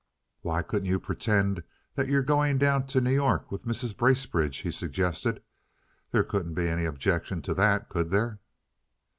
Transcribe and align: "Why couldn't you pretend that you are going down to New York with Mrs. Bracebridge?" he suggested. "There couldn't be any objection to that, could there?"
"Why 0.41 0.63
couldn't 0.63 0.89
you 0.89 0.99
pretend 0.99 1.61
that 1.93 2.07
you 2.07 2.17
are 2.17 2.21
going 2.23 2.57
down 2.57 2.87
to 2.87 2.99
New 2.99 3.11
York 3.13 3.51
with 3.51 3.65
Mrs. 3.67 3.95
Bracebridge?" 3.95 4.57
he 4.57 4.71
suggested. 4.71 5.43
"There 6.09 6.23
couldn't 6.23 6.55
be 6.55 6.67
any 6.67 6.85
objection 6.85 7.43
to 7.43 7.53
that, 7.53 7.87
could 7.87 8.09
there?" 8.09 8.39